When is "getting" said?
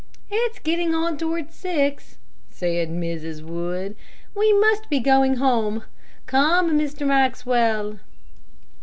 0.57-0.95